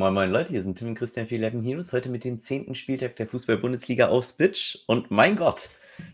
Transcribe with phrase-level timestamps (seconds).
[0.00, 2.74] Moin Moin Leute, hier sind Tim und Christian für 11 Heroes, heute mit dem 10.
[2.74, 5.68] Spieltag der Fußball-Bundesliga auf Spitch und mein Gott,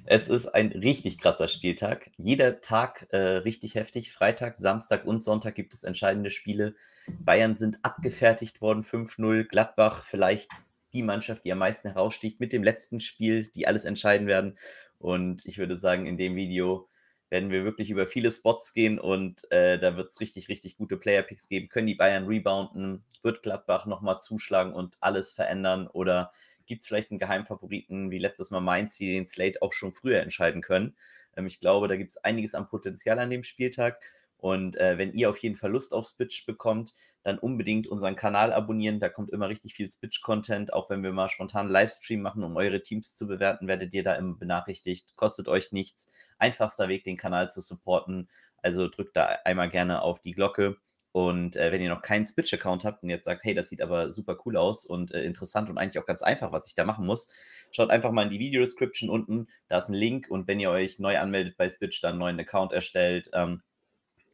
[0.06, 2.10] es ist ein richtig krasser Spieltag.
[2.18, 6.74] Jeder Tag äh, richtig heftig, Freitag, Samstag und Sonntag gibt es entscheidende Spiele.
[7.20, 10.50] Bayern sind abgefertigt worden, 5-0, Gladbach vielleicht
[10.92, 14.58] die Mannschaft, die am meisten heraussticht mit dem letzten Spiel, die alles entscheiden werden
[14.98, 16.88] und ich würde sagen, in dem Video
[17.30, 20.96] werden wir wirklich über viele Spots gehen und äh, da wird es richtig, richtig gute
[20.96, 21.68] Player-Picks geben.
[21.68, 23.04] Können die Bayern rebounden?
[23.22, 25.88] Wird Gladbach nochmal zuschlagen und alles verändern?
[25.88, 26.30] Oder
[26.66, 30.20] gibt es vielleicht einen Geheimfavoriten wie letztes Mal Mainz, die den Slate auch schon früher
[30.20, 30.96] entscheiden können?
[31.36, 34.00] Ähm, ich glaube, da gibt es einiges an Potenzial an dem Spieltag.
[34.38, 38.52] Und äh, wenn ihr auf jeden Fall Lust auf Spitch bekommt, dann unbedingt unseren Kanal
[38.52, 39.00] abonnieren.
[39.00, 40.72] Da kommt immer richtig viel Spitch-Content.
[40.72, 44.14] Auch wenn wir mal spontan Livestream machen, um eure Teams zu bewerten, werdet ihr da
[44.14, 45.16] immer benachrichtigt.
[45.16, 46.08] Kostet euch nichts.
[46.38, 48.28] Einfachster Weg, den Kanal zu supporten.
[48.62, 50.76] Also drückt da einmal gerne auf die Glocke.
[51.16, 54.12] Und äh, wenn ihr noch keinen Spitch-Account habt und jetzt sagt, hey, das sieht aber
[54.12, 57.06] super cool aus und äh, interessant und eigentlich auch ganz einfach, was ich da machen
[57.06, 57.28] muss,
[57.72, 59.46] schaut einfach mal in die Video-Description unten.
[59.68, 62.38] Da ist ein Link und wenn ihr euch neu anmeldet bei Spitch, dann einen neuen
[62.38, 63.62] Account erstellt, ähm,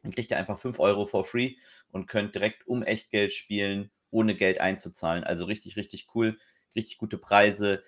[0.03, 1.55] dann kriegt ihr einfach 5 Euro for free
[1.91, 5.23] und könnt direkt um Echtgeld spielen, ohne Geld einzuzahlen.
[5.23, 6.37] Also richtig, richtig cool,
[6.75, 7.81] richtig gute Preise.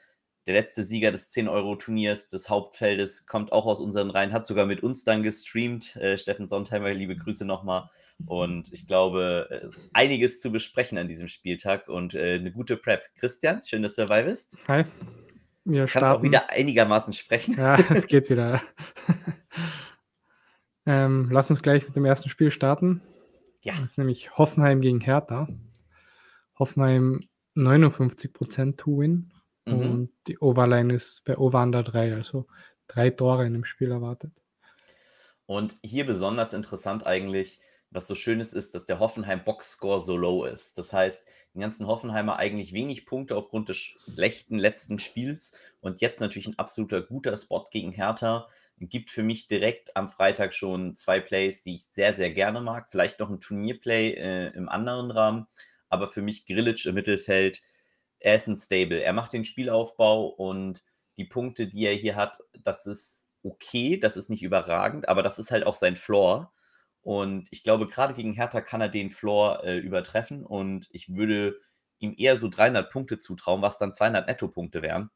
[0.47, 4.83] Der letzte Sieger des 10-Euro-Turniers des Hauptfeldes kommt auch aus unseren Reihen, hat sogar mit
[4.83, 5.95] uns dann gestreamt.
[5.97, 7.89] Äh, Steffen Sontheimer, liebe Grüße nochmal.
[8.25, 13.03] Und ich glaube, äh, einiges zu besprechen an diesem Spieltag und äh, eine gute Prep.
[13.19, 14.57] Christian, schön, dass du dabei bist.
[14.67, 14.85] Hi.
[15.65, 16.19] Wir Kannst starten.
[16.19, 17.55] auch wieder einigermaßen sprechen.
[17.57, 18.61] Ja, es geht wieder.
[20.85, 23.01] Ähm, lass uns gleich mit dem ersten Spiel starten.
[23.61, 23.73] Ja.
[23.73, 25.47] Das ist nämlich Hoffenheim gegen Hertha.
[26.59, 27.21] Hoffenheim
[27.55, 29.31] 59% To-Win
[29.65, 29.73] mhm.
[29.73, 32.47] und die Overline ist bei Over 3, also
[32.87, 34.31] drei Tore in dem Spiel erwartet.
[35.45, 37.59] Und hier besonders interessant eigentlich,
[37.91, 40.77] was so schön ist, ist, dass der Hoffenheim Boxscore so low ist.
[40.77, 46.19] Das heißt, die ganzen Hoffenheimer eigentlich wenig Punkte aufgrund des schlechten letzten Spiels und jetzt
[46.19, 48.47] natürlich ein absoluter guter Spot gegen Hertha
[48.79, 52.87] gibt für mich direkt am Freitag schon zwei Plays, die ich sehr, sehr gerne mag.
[52.89, 55.47] Vielleicht noch ein Turnierplay äh, im anderen Rahmen,
[55.89, 57.61] aber für mich Grillitsch im Mittelfeld,
[58.19, 59.01] er ist ein Stable.
[59.01, 60.83] Er macht den Spielaufbau und
[61.17, 65.39] die Punkte, die er hier hat, das ist okay, das ist nicht überragend, aber das
[65.39, 66.51] ist halt auch sein Floor.
[67.01, 71.59] Und ich glaube, gerade gegen Hertha kann er den Floor äh, übertreffen und ich würde
[71.99, 75.11] ihm eher so 300 Punkte zutrauen, was dann 200 Netto-Punkte wären.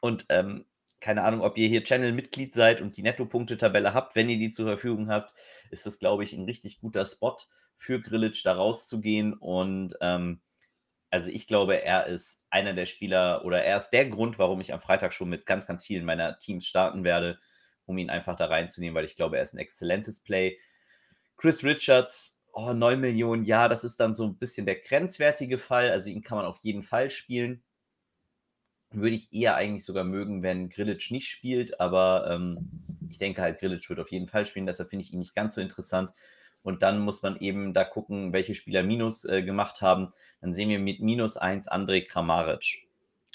[0.00, 0.66] Und ähm,
[1.00, 4.14] keine Ahnung, ob ihr hier Channel-Mitglied seid und die Netto-Punkte-Tabelle habt.
[4.14, 5.32] Wenn ihr die zur Verfügung habt,
[5.70, 7.38] ist das, glaube ich, ein richtig guter Spot
[7.76, 9.32] für Grillitsch, da rauszugehen.
[9.32, 10.40] Und ähm,
[11.10, 14.72] also ich glaube, er ist einer der Spieler oder er ist der Grund, warum ich
[14.72, 17.38] am Freitag schon mit ganz, ganz vielen meiner Teams starten werde,
[17.86, 20.58] um ihn einfach da reinzunehmen, weil ich glaube, er ist ein exzellentes Play.
[21.38, 25.90] Chris Richards, oh, 9 Millionen, ja, das ist dann so ein bisschen der grenzwertige Fall.
[25.90, 27.64] Also ihn kann man auf jeden Fall spielen
[28.92, 32.68] würde ich eher eigentlich sogar mögen, wenn Grillitsch nicht spielt, aber ähm,
[33.08, 35.54] ich denke halt, Grillitsch wird auf jeden Fall spielen, deshalb finde ich ihn nicht ganz
[35.54, 36.10] so interessant.
[36.62, 40.12] Und dann muss man eben da gucken, welche Spieler Minus äh, gemacht haben.
[40.40, 42.86] Dann sehen wir mit Minus 1 André Kramaric.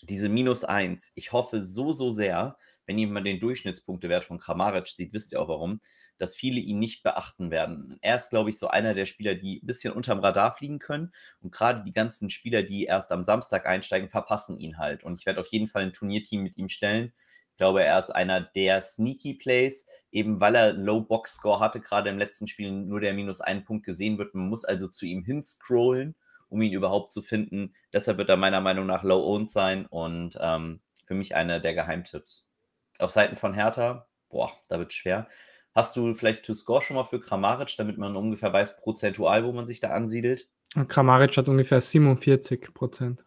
[0.03, 5.13] Diese Minus 1, ich hoffe so, so sehr, wenn jemand den Durchschnittspunktewert von Kramaric sieht,
[5.13, 5.79] wisst ihr auch warum,
[6.17, 7.97] dass viele ihn nicht beachten werden.
[8.01, 11.11] Er ist, glaube ich, so einer der Spieler, die ein bisschen unterm Radar fliegen können.
[11.41, 15.03] Und gerade die ganzen Spieler, die erst am Samstag einsteigen, verpassen ihn halt.
[15.03, 17.13] Und ich werde auf jeden Fall ein Turnierteam mit ihm stellen.
[17.51, 21.79] Ich glaube, er ist einer der Sneaky Plays, eben weil er Low Box Score hatte,
[21.79, 24.35] gerade im letzten Spiel nur der minus einen Punkt gesehen wird.
[24.35, 26.15] Man muss also zu ihm hinscrollen,
[26.49, 27.73] um ihn überhaupt zu finden.
[27.93, 31.73] Deshalb wird er meiner Meinung nach Low Owned sein und ähm, für mich einer der
[31.73, 32.51] Geheimtipps.
[32.99, 35.27] Auf Seiten von Hertha, boah, da wird schwer.
[35.75, 39.51] Hast du vielleicht To Score schon mal für Kramaric, damit man ungefähr weiß, prozentual, wo
[39.51, 40.47] man sich da ansiedelt?
[40.87, 43.25] Kramaric hat ungefähr 47 Prozent.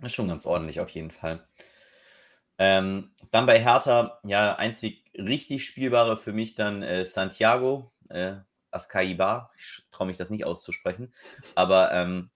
[0.00, 1.46] Ist schon ganz ordentlich auf jeden Fall.
[2.56, 8.36] Ähm, dann bei Hertha, ja, einzig richtig spielbare für mich dann äh, Santiago äh,
[8.70, 9.50] Ascaiba.
[9.58, 11.12] Ich traue mich das nicht auszusprechen,
[11.54, 12.30] aber ähm,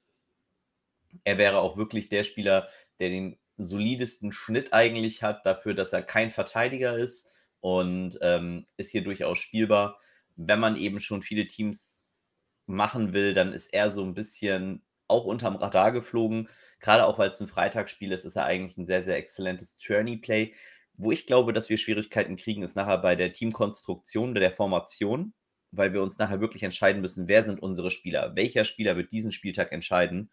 [1.25, 2.69] er wäre auch wirklich der Spieler,
[3.01, 7.31] der den solidesten Schnitt eigentlich hat, dafür, dass er kein Verteidiger ist
[7.65, 9.99] und ähm, ist hier durchaus spielbar.
[10.37, 12.03] Wenn man eben schon viele Teams
[12.67, 16.51] machen will, dann ist er so ein bisschen auch unterm Radar geflogen.
[16.79, 20.53] Gerade auch weil es ein Freitagsspiel ist, ist er eigentlich ein sehr, sehr exzellentes Journey-Play.
[20.99, 25.33] Wo ich glaube, dass wir Schwierigkeiten kriegen, ist nachher bei der Teamkonstruktion oder der Formation,
[25.71, 28.37] weil wir uns nachher wirklich entscheiden müssen, wer sind unsere Spieler?
[28.37, 30.31] Welcher Spieler wird diesen Spieltag entscheiden?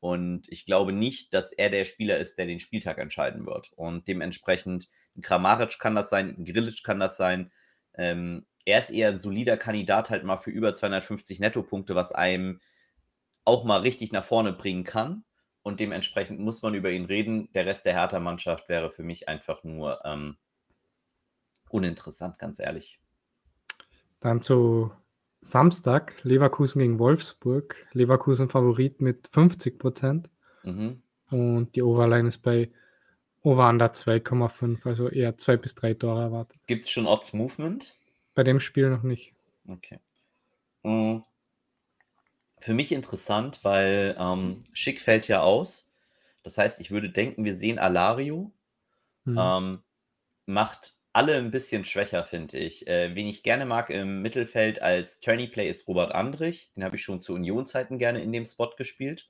[0.00, 3.72] Und ich glaube nicht, dass er der Spieler ist, der den Spieltag entscheiden wird.
[3.74, 4.88] Und dementsprechend
[5.20, 7.50] Kramaric kann das sein, ein Grilic kann das sein.
[7.94, 12.60] Ähm, er ist eher ein solider Kandidat halt mal für über 250 Nettopunkte, was einem
[13.44, 15.24] auch mal richtig nach vorne bringen kann.
[15.62, 17.50] Und dementsprechend muss man über ihn reden.
[17.52, 20.36] Der Rest der Hertha-Mannschaft wäre für mich einfach nur ähm,
[21.70, 23.00] uninteressant, ganz ehrlich.
[24.20, 24.92] Dann zu
[25.40, 27.86] Samstag, Leverkusen gegen Wolfsburg.
[27.92, 30.30] Leverkusen Favorit mit 50 Prozent.
[30.64, 31.02] Mhm.
[31.30, 32.70] Und die Overline ist bei
[33.42, 36.60] Over-Under 2,5, also eher zwei bis drei Tore erwartet.
[36.66, 37.96] Gibt es schon Odds Movement?
[38.34, 39.34] Bei dem Spiel noch nicht.
[39.66, 40.00] Okay.
[40.82, 41.24] Mhm.
[42.60, 45.92] Für mich interessant, weil ähm, Schick fällt ja aus.
[46.42, 48.52] Das heißt, ich würde denken, wir sehen Alario.
[49.24, 49.38] Mhm.
[49.40, 49.78] Ähm,
[50.46, 52.86] macht alle ein bisschen schwächer, finde ich.
[52.86, 56.70] Äh, wen ich gerne mag im Mittelfeld als Turney-Play ist Robert Andrich.
[56.76, 59.28] Den habe ich schon zu Union-Zeiten gerne in dem Spot gespielt.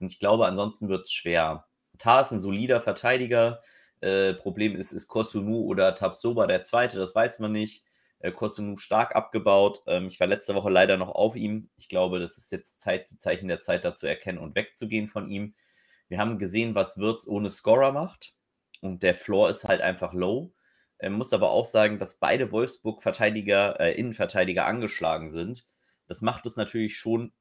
[0.00, 1.68] Und ich glaube, ansonsten wird es schwer.
[1.98, 3.62] Tar ist ein solider Verteidiger.
[4.00, 7.84] Äh, Problem ist, ist Kosunu oder Tabsoba der Zweite, das weiß man nicht.
[8.18, 9.84] Äh, Kosunu stark abgebaut.
[9.86, 11.70] Ähm, ich war letzte Woche leider noch auf ihm.
[11.76, 15.30] Ich glaube, das ist jetzt Zeit, die Zeichen der Zeit dazu erkennen und wegzugehen von
[15.30, 15.54] ihm.
[16.08, 18.34] Wir haben gesehen, was Wirtz ohne Scorer macht.
[18.80, 20.52] Und der Floor ist halt einfach low.
[21.02, 25.66] Er muss aber auch sagen, dass beide Wolfsburg-Verteidiger, äh, Innenverteidiger angeschlagen sind.
[26.06, 27.32] Das macht es natürlich schon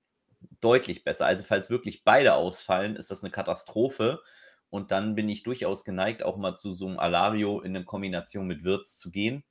[0.62, 1.28] deutlich besser.
[1.28, 4.24] Also, falls wirklich beide ausfallen, ist das eine Katastrophe.
[4.72, 8.48] Und dann bin ich durchaus geneigt, auch mal zu so einem Alario in eine Kombination
[8.48, 9.44] mit Wirtz zu gehen.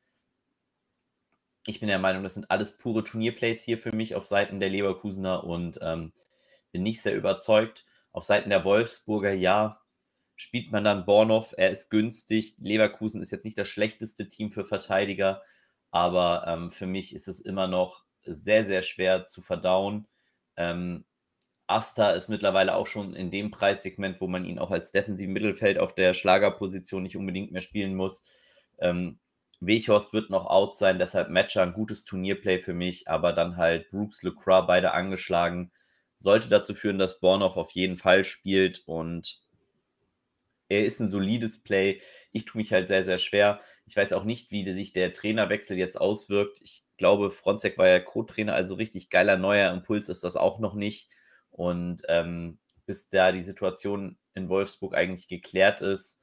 [1.66, 4.70] Ich bin der Meinung, das sind alles pure Turnierplays hier für mich auf Seiten der
[4.70, 6.12] Leverkusener und ähm,
[6.72, 7.84] bin nicht sehr überzeugt.
[8.10, 9.79] Auf Seiten der Wolfsburger, ja,
[10.40, 12.54] spielt man dann Bornoff, er ist günstig.
[12.58, 15.42] Leverkusen ist jetzt nicht das schlechteste Team für Verteidiger,
[15.90, 20.08] aber ähm, für mich ist es immer noch sehr, sehr schwer zu verdauen.
[20.56, 21.04] Ähm,
[21.66, 25.78] Asta ist mittlerweile auch schon in dem Preissegment, wo man ihn auch als defensiven Mittelfeld
[25.78, 28.24] auf der Schlagerposition nicht unbedingt mehr spielen muss.
[28.78, 29.18] Ähm,
[29.60, 33.90] Weghorst wird noch out sein, deshalb Matcher ein gutes Turnierplay für mich, aber dann halt
[33.90, 35.70] Brooks, Lecroix beide angeschlagen.
[36.16, 39.42] Sollte dazu führen, dass Bornoff auf jeden Fall spielt und
[40.70, 42.00] er ist ein solides Play.
[42.32, 43.60] Ich tue mich halt sehr, sehr schwer.
[43.86, 46.60] Ich weiß auch nicht, wie sich der Trainerwechsel jetzt auswirkt.
[46.62, 50.74] Ich glaube, Fronzek war ja Co-Trainer, also richtig geiler neuer Impuls ist das auch noch
[50.74, 51.10] nicht.
[51.50, 56.22] Und ähm, bis da die Situation in Wolfsburg eigentlich geklärt ist,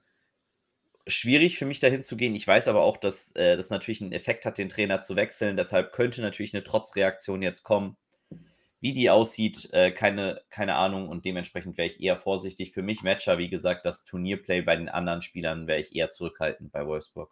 [1.08, 2.36] schwierig für mich dahin zu gehen.
[2.36, 5.58] Ich weiß aber auch, dass äh, das natürlich einen Effekt hat, den Trainer zu wechseln.
[5.58, 7.98] Deshalb könnte natürlich eine Trotzreaktion jetzt kommen.
[8.79, 11.09] Wie die aussieht, äh, keine, keine Ahnung.
[11.09, 12.74] Und dementsprechend wäre ich eher vorsichtig.
[12.74, 16.71] Für mich Matcher, wie gesagt, das Turnierplay bei den anderen Spielern wäre ich eher zurückhaltend
[16.71, 17.31] bei Wolfsburg.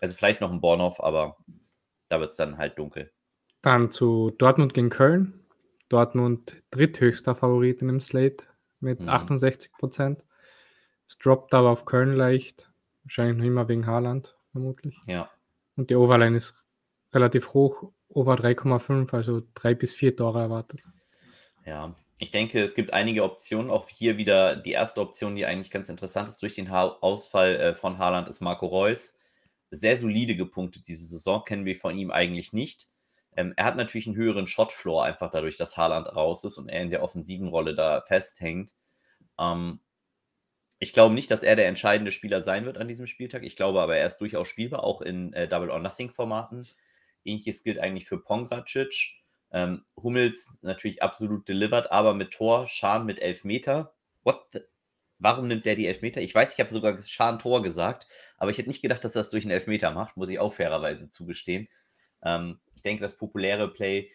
[0.00, 1.36] Also vielleicht noch ein Bornhoff, aber
[2.08, 3.12] da wird es dann halt dunkel.
[3.62, 5.44] Dann zu Dortmund gegen Köln.
[5.88, 8.44] Dortmund dritthöchster Favorit in dem Slate
[8.80, 9.08] mit mhm.
[9.08, 10.24] 68 Prozent.
[11.06, 12.70] Es droppt aber auf Köln leicht.
[13.04, 14.96] Wahrscheinlich noch immer wegen Haaland, vermutlich.
[15.06, 15.30] Ja.
[15.76, 16.54] Und die Overline ist
[17.12, 20.80] relativ hoch, over 3,5, also drei bis vier Tore erwartet.
[21.64, 23.70] Ja, ich denke, es gibt einige Optionen.
[23.70, 27.56] Auch hier wieder die erste Option, die eigentlich ganz interessant ist durch den ha Ausfall
[27.56, 29.14] äh, von Haaland, ist Marco Reus.
[29.70, 32.88] Sehr solide gepunktet diese Saison, kennen wir von ihm eigentlich nicht.
[33.36, 36.82] Ähm, er hat natürlich einen höheren Shotfloor, einfach dadurch, dass Haaland raus ist und er
[36.82, 38.74] in der offensiven Rolle da festhängt.
[39.38, 39.80] Ähm,
[40.78, 43.44] ich glaube nicht, dass er der entscheidende Spieler sein wird an diesem Spieltag.
[43.44, 46.66] Ich glaube aber, er ist durchaus spielbar, auch in äh, Double or Nothing Formaten.
[47.24, 49.20] Ähnliches gilt eigentlich für Pongracic.
[49.52, 53.94] Ähm, Hummels natürlich absolut delivered, aber mit Tor, Schahn mit Elfmeter.
[54.22, 54.60] What the?
[55.18, 56.22] Warum nimmt der die Elfmeter?
[56.22, 59.28] Ich weiß, ich habe sogar Schahn Tor gesagt, aber ich hätte nicht gedacht, dass das
[59.28, 61.68] durch einen Elfmeter macht, muss ich auch fairerweise zugestehen.
[62.22, 64.10] Ähm, ich denke, das populäre Play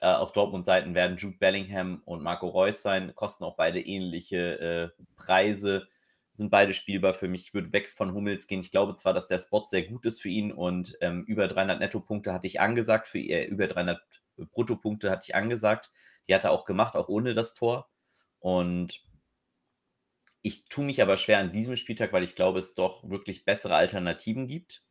[0.00, 5.04] äh, auf Dortmund-Seiten werden Jude Bellingham und Marco Reus sein, kosten auch beide ähnliche äh,
[5.16, 5.88] Preise,
[6.32, 7.42] sind beide spielbar für mich.
[7.42, 8.60] Ich würde weg von Hummels gehen.
[8.60, 11.80] Ich glaube zwar, dass der Spot sehr gut ist für ihn und ähm, über 300
[11.80, 14.00] Nettopunkte hatte ich angesagt, für äh, über 300
[14.36, 15.90] Bruttopunkte hatte ich angesagt.
[16.28, 17.88] Die hat er auch gemacht, auch ohne das Tor.
[18.38, 19.02] Und
[20.42, 23.74] ich tue mich aber schwer an diesem Spieltag, weil ich glaube, es doch wirklich bessere
[23.74, 24.84] Alternativen gibt.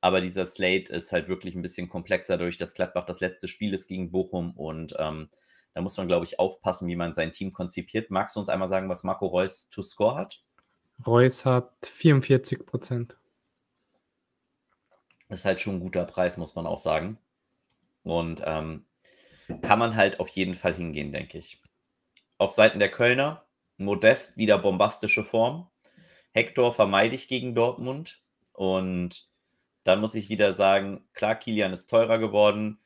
[0.00, 3.74] Aber dieser Slate ist halt wirklich ein bisschen komplexer durch das Gladbach das letzte Spiel
[3.74, 5.30] ist gegen Bochum und ähm,
[5.74, 8.10] da muss man, glaube ich, aufpassen, wie man sein Team konzipiert.
[8.10, 10.42] Magst du uns einmal sagen, was Marco Reus to score hat?
[11.04, 13.16] Reus hat 44 Prozent.
[15.28, 17.18] Ist halt schon ein guter Preis, muss man auch sagen.
[18.02, 18.86] Und ähm,
[19.62, 21.60] kann man halt auf jeden Fall hingehen, denke ich.
[22.38, 23.44] Auf Seiten der Kölner,
[23.76, 25.68] Modest wieder bombastische Form.
[26.32, 28.22] Hector vermeide ich gegen Dortmund.
[28.52, 29.28] Und
[29.84, 32.80] dann muss ich wieder sagen, klar, Kilian ist teurer geworden.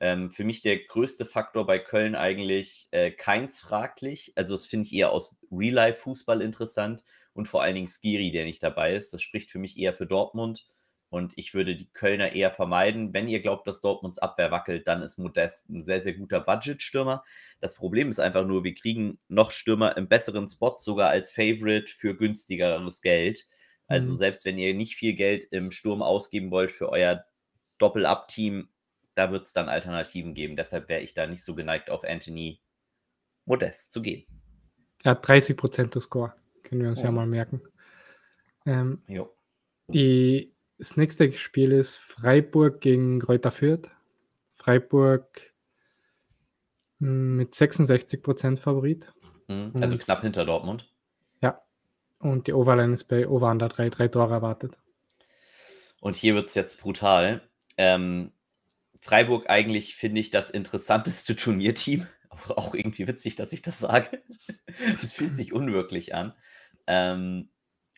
[0.00, 4.32] Ähm, für mich der größte Faktor bei Köln eigentlich äh, keins fraglich.
[4.36, 7.02] Also das finde ich eher aus Real-Life-Fußball interessant
[7.34, 9.12] und vor allen Dingen Skiri, der nicht dabei ist.
[9.12, 10.64] Das spricht für mich eher für Dortmund.
[11.10, 13.12] Und ich würde die Kölner eher vermeiden.
[13.12, 17.22] Wenn ihr glaubt, dass Dortmunds Abwehr wackelt, dann ist Modest ein sehr, sehr guter Budget-Stürmer.
[17.60, 21.86] Das Problem ist einfach nur, wir kriegen noch Stürmer im besseren Spot, sogar als Favorite
[21.86, 23.46] für günstigeres Geld.
[23.86, 24.16] Also mhm.
[24.16, 27.24] selbst wenn ihr nicht viel Geld im Sturm ausgeben wollt für euer
[27.78, 28.68] Doppel-Up-Team,
[29.14, 30.56] da wird es dann Alternativen geben.
[30.56, 32.60] Deshalb wäre ich da nicht so geneigt, auf Anthony
[33.44, 34.26] Modest zu gehen.
[35.04, 36.34] Er hat 30 Prozent Score.
[36.64, 37.04] Können wir uns oh.
[37.04, 37.62] ja mal merken.
[38.66, 39.02] Ähm,
[39.88, 43.90] die, das nächste Spiel ist Freiburg gegen Kräuter Fürth.
[44.54, 45.52] Freiburg
[46.98, 49.12] hm, mit 66 Prozent Favorit.
[49.48, 50.90] Mhm, also und, knapp hinter Dortmund.
[51.42, 51.62] Ja.
[52.18, 54.76] Und die Overline ist bei Over Under 3, drei Tore erwartet.
[56.00, 57.42] Und hier wird es jetzt brutal.
[57.76, 58.32] Ähm,
[59.00, 62.06] Freiburg eigentlich, finde ich, das interessanteste Turnierteam.
[62.56, 64.22] Auch irgendwie witzig, dass ich das sage.
[65.02, 66.34] Es fühlt sich unwirklich an.
[66.88, 67.50] Ähm,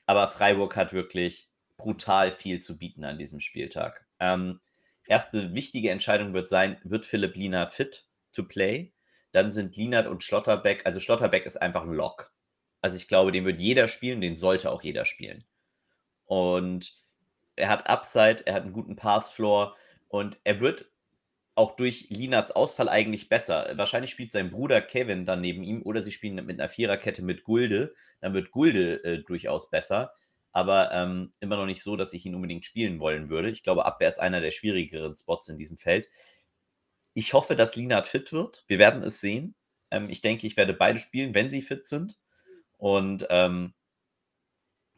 [0.05, 4.07] aber Freiburg hat wirklich brutal viel zu bieten an diesem Spieltag.
[4.21, 4.61] Ähm,
[5.07, 8.93] erste wichtige Entscheidung wird sein, wird Philipp Lienert fit to play?
[9.33, 12.33] Dann sind Lienert und Schlotterbeck, also Schlotterbeck ist einfach ein Lock.
[12.83, 15.45] Also ich glaube, den wird jeder spielen, den sollte auch jeder spielen.
[16.25, 16.93] Und
[17.57, 19.76] er hat Upside, er hat einen guten Passfloor
[20.09, 20.90] und er wird
[21.56, 23.72] auch durch Linards Ausfall eigentlich besser.
[23.76, 27.44] Wahrscheinlich spielt sein Bruder Kevin dann neben ihm oder sie spielen mit einer Viererkette mit
[27.44, 27.94] Gulde.
[28.20, 30.12] Dann wird Gulde äh, durchaus besser.
[30.52, 33.50] Aber ähm, immer noch nicht so, dass ich ihn unbedingt spielen wollen würde.
[33.50, 36.08] Ich glaube, Abwehr ist einer der schwierigeren Spots in diesem Feld.
[37.14, 38.64] Ich hoffe, dass Linard fit wird.
[38.68, 39.54] Wir werden es sehen.
[39.90, 42.18] Ähm, ich denke, ich werde beide spielen, wenn sie fit sind.
[42.76, 43.72] Und ähm,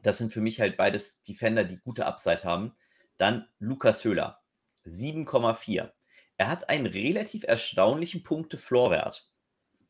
[0.02, 2.72] das sind für mich halt beides Defender, die gute Upside haben.
[3.16, 4.40] Dann Lukas Höhler,
[4.86, 5.92] 7,4
[6.38, 9.28] er hat einen relativ erstaunlichen Punkte-Floorwert.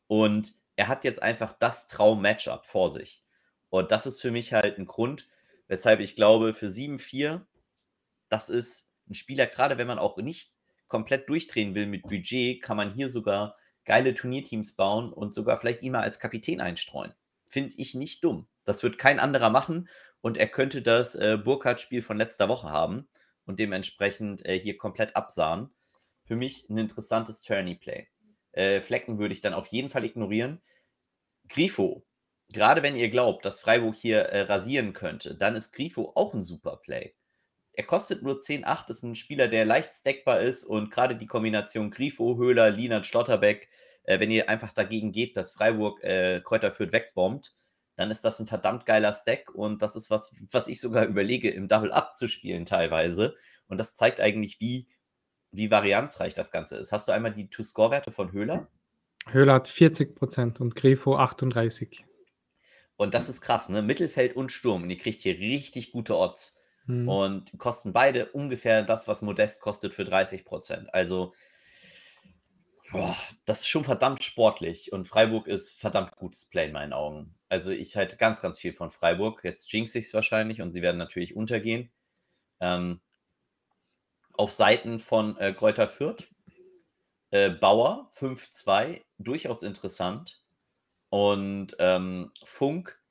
[0.07, 3.23] Und er hat jetzt einfach das Traum-Matchup vor sich.
[3.69, 5.27] Und das ist für mich halt ein Grund,
[5.67, 7.45] weshalb ich glaube, für 7-4,
[8.29, 10.51] das ist ein Spieler, gerade wenn man auch nicht
[10.87, 15.83] komplett durchdrehen will mit Budget, kann man hier sogar geile Turnierteams bauen und sogar vielleicht
[15.83, 17.13] ihn mal als Kapitän einstreuen.
[17.47, 18.47] Finde ich nicht dumm.
[18.65, 19.87] Das wird kein anderer machen
[20.21, 23.07] und er könnte das äh, Burkhardt-Spiel von letzter Woche haben
[23.45, 25.69] und dementsprechend äh, hier komplett absahen
[26.29, 28.07] für mich ein interessantes Tourney-Play.
[28.51, 30.61] Äh, Flecken würde ich dann auf jeden Fall ignorieren.
[31.47, 32.05] Grifo,
[32.53, 36.43] gerade wenn ihr glaubt, dass Freiburg hier äh, rasieren könnte, dann ist Grifo auch ein
[36.43, 37.15] super Play.
[37.73, 41.89] Er kostet nur 10,8, ist ein Spieler, der leicht stackbar ist und gerade die Kombination
[41.89, 43.67] Grifo, Höhler, Linat, Schlotterbeck,
[44.03, 47.55] äh, wenn ihr einfach dagegen geht, dass Freiburg äh, Kräuter führt wegbombt,
[47.95, 51.49] dann ist das ein verdammt geiler Stack und das ist was, was ich sogar überlege,
[51.49, 53.35] im Double Up zu spielen teilweise.
[53.67, 54.87] Und das zeigt eigentlich, wie
[55.51, 56.91] wie varianzreich das Ganze ist.
[56.91, 58.67] Hast du einmal die To-Score-Werte von Höhler?
[59.27, 62.03] Höhler hat 40% und Grifo 38%.
[62.95, 63.81] Und das ist krass, ne?
[63.81, 64.83] Mittelfeld und Sturm.
[64.83, 66.57] Und ihr kriegt hier richtig gute Odds.
[66.85, 67.07] Hm.
[67.07, 70.87] Und kosten beide ungefähr das, was Modest kostet für 30%.
[70.87, 71.33] Also,
[72.91, 73.15] boah,
[73.45, 74.91] das ist schon verdammt sportlich.
[74.91, 77.35] Und Freiburg ist verdammt gutes Play in meinen Augen.
[77.47, 79.41] Also, ich halte ganz, ganz viel von Freiburg.
[79.43, 81.91] Jetzt jinx ich es wahrscheinlich und sie werden natürlich untergehen.
[82.59, 82.99] Ähm,
[84.39, 86.23] auf Seiten von äh, Kräuter Fürth.
[87.29, 90.41] Äh, Bauer 5-2, durchaus interessant.
[91.09, 93.01] Und ähm, Funk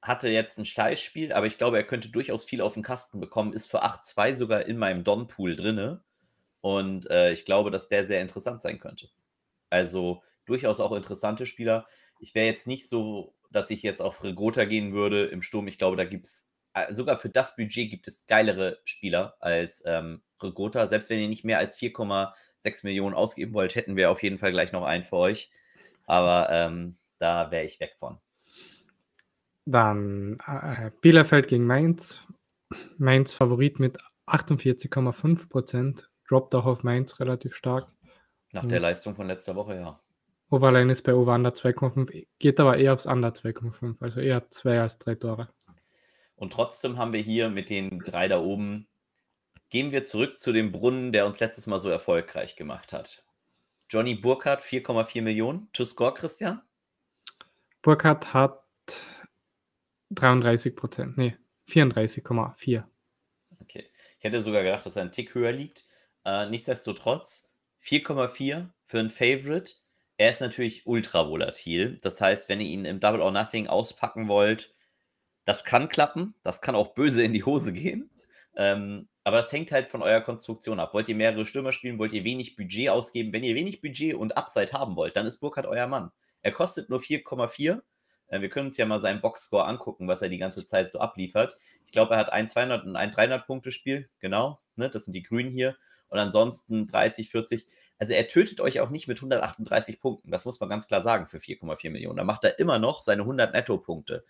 [0.00, 3.52] hatte jetzt ein Steißspiel, aber ich glaube, er könnte durchaus viel auf den Kasten bekommen,
[3.52, 6.04] ist für 8-2 sogar in meinem Don-Pool drinne.
[6.60, 9.10] Und äh, ich glaube, dass der sehr interessant sein könnte.
[9.70, 11.84] Also durchaus auch interessante Spieler.
[12.20, 15.66] Ich wäre jetzt nicht so, dass ich jetzt auf Regota gehen würde im Sturm.
[15.66, 16.48] Ich glaube, da gibt es
[16.90, 20.86] sogar für das Budget gibt es geilere Spieler als ähm, Regota.
[20.86, 24.52] Selbst wenn ihr nicht mehr als 4,6 Millionen ausgeben wollt, hätten wir auf jeden Fall
[24.52, 25.50] gleich noch einen für euch.
[26.06, 28.18] Aber ähm, da wäre ich weg von.
[29.64, 32.20] Dann äh, Bielefeld gegen Mainz.
[32.98, 36.10] Mainz Favorit mit 48,5 Prozent.
[36.28, 37.88] Droppt auch auf Mainz relativ stark.
[38.52, 40.00] Nach der Leistung von letzter Woche, ja.
[40.50, 44.80] Overline ist bei Over Under 2,5, geht aber eher aufs Under 2,5, also eher zwei
[44.80, 45.48] als drei Tore.
[46.36, 48.86] Und trotzdem haben wir hier mit den drei da oben,
[49.70, 53.24] gehen wir zurück zu dem Brunnen, der uns letztes Mal so erfolgreich gemacht hat.
[53.88, 55.68] Johnny Burkhardt, 4,4 Millionen.
[55.72, 56.62] To score, Christian?
[57.82, 58.64] Burkhardt hat
[60.10, 61.36] 33 Prozent, nee,
[61.68, 62.84] 34,4.
[63.60, 63.90] Okay.
[64.18, 65.86] Ich hätte sogar gedacht, dass er einen Tick höher liegt.
[66.24, 67.50] Äh, nichtsdestotrotz,
[67.82, 69.74] 4,4 für ein Favorite.
[70.16, 71.98] Er ist natürlich ultra volatil.
[72.02, 74.73] Das heißt, wenn ihr ihn im Double or Nothing auspacken wollt,
[75.44, 78.10] das kann klappen, das kann auch böse in die Hose gehen.
[78.56, 80.94] Ähm, aber das hängt halt von eurer Konstruktion ab.
[80.94, 83.32] Wollt ihr mehrere Stürmer spielen, wollt ihr wenig Budget ausgeben?
[83.32, 86.12] Wenn ihr wenig Budget und Upside haben wollt, dann ist Burkhardt euer Mann.
[86.42, 87.80] Er kostet nur 4,4
[88.28, 90.98] Äh, wir können uns ja mal seinen Boxscore angucken, was er die ganze Zeit so
[91.00, 91.56] abliefert.
[91.84, 94.60] Ich glaube, er hat ein 200 und ein 300 Punkte Spiel, genau.
[94.76, 94.88] Ne?
[94.88, 95.76] Das sind die Grünen hier.
[96.08, 97.66] Und ansonsten 30, 40.
[97.98, 100.30] Also er tötet euch auch nicht mit 138 Punkten.
[100.30, 102.18] Das muss man ganz klar sagen für 4,4 Millionen.
[102.18, 104.24] Da macht er immer noch seine 100 Netto-Punkte.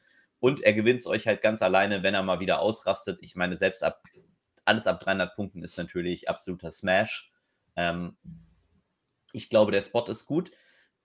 [0.45, 3.19] Und er gewinnt es euch halt ganz alleine, wenn er mal wieder ausrastet.
[3.23, 4.03] Ich meine, selbst ab
[4.67, 7.33] alles ab 300 Punkten ist natürlich absoluter Smash.
[7.77, 8.19] Ähm,
[9.33, 10.53] ich glaube, der Spot ist gut.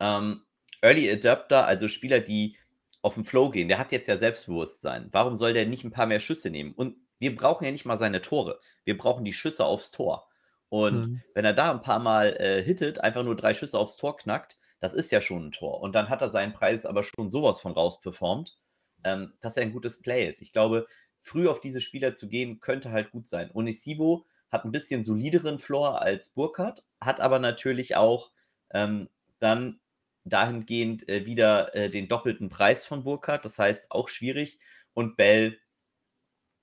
[0.02, 0.44] Ähm,
[0.82, 2.58] Early Adapter, also Spieler, die
[3.02, 5.08] auf den Flow gehen, der hat jetzt ja Selbstbewusstsein.
[5.14, 6.74] Warum soll der nicht ein paar mehr Schüsse nehmen?
[6.74, 8.60] Und wir brauchen ja nicht mal seine Tore.
[8.84, 10.28] Wir brauchen die Schüsse aufs Tor.
[10.68, 11.22] Und mhm.
[11.34, 14.60] wenn er da ein paar Mal äh, hittet, einfach nur drei Schüsse aufs Tor knackt,
[14.82, 15.80] das ist ja schon ein Tor.
[15.80, 18.58] Und dann hat er seinen Preis aber schon sowas von rausperformt,
[19.04, 20.42] ähm, dass er ein gutes Play ist.
[20.42, 20.88] Ich glaube,
[21.20, 23.52] früh auf diese Spieler zu gehen, könnte halt gut sein.
[23.54, 28.32] Onisivo hat ein bisschen solideren Floor als Burkhardt, hat aber natürlich auch
[28.72, 29.80] ähm, dann
[30.26, 34.60] dahingehend äh, wieder äh, den doppelten Preis von Burkhardt, das heißt auch schwierig.
[34.94, 35.58] Und Bell,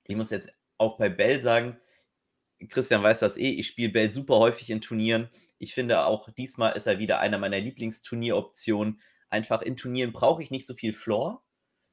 [0.04, 1.78] ich muss jetzt auch bei Bell sagen,
[2.68, 5.28] Christian weiß das eh, ich spiele Bell super häufig in Turnieren.
[5.58, 9.00] Ich finde auch diesmal ist er wieder einer meiner Lieblingsturnieroptionen.
[9.30, 11.42] Einfach in Turnieren brauche ich nicht so viel Floor.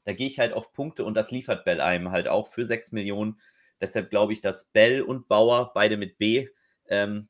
[0.06, 2.92] Da gehe ich halt auf Punkte und das liefert Bell einem halt auch für 6
[2.92, 3.40] Millionen.
[3.80, 6.48] Deshalb glaube ich, dass Bell und Bauer, beide mit B,
[6.88, 7.30] ähm,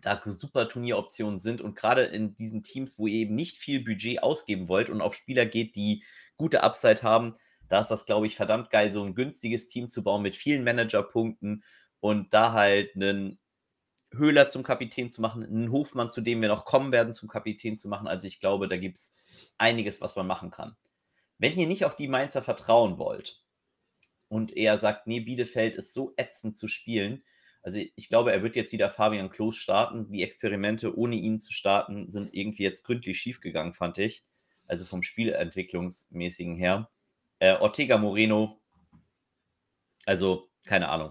[0.00, 4.22] da super Turnieroptionen sind und gerade in diesen Teams, wo ihr eben nicht viel Budget
[4.22, 6.04] ausgeben wollt und auf Spieler geht, die
[6.36, 7.34] gute Upside haben,
[7.68, 10.64] da ist das, glaube ich, verdammt geil, so ein günstiges Team zu bauen mit vielen
[10.64, 11.64] Managerpunkten
[12.00, 13.38] und da halt einen
[14.12, 17.76] Höhler zum Kapitän zu machen, einen Hofmann, zu dem wir noch kommen werden, zum Kapitän
[17.76, 18.06] zu machen.
[18.06, 19.14] Also ich glaube, da gibt es
[19.58, 20.76] einiges, was man machen kann.
[21.38, 23.44] Wenn ihr nicht auf die Mainzer vertrauen wollt
[24.28, 27.22] und er sagt, nee, Bielefeld ist so ätzend zu spielen,
[27.66, 30.12] also ich glaube, er wird jetzt wieder Fabian Klos starten.
[30.12, 34.24] Die Experimente, ohne ihn zu starten, sind irgendwie jetzt gründlich schiefgegangen, fand ich.
[34.68, 36.88] Also vom Spielentwicklungsmäßigen her.
[37.40, 38.60] Äh, Ortega Moreno,
[40.04, 41.10] also keine Ahnung.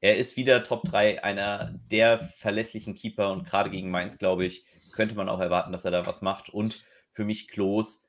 [0.00, 4.64] Er ist wieder Top 3, einer der verlässlichen Keeper und gerade gegen Mainz, glaube ich,
[4.92, 6.48] könnte man auch erwarten, dass er da was macht.
[6.48, 8.08] Und für mich Klos,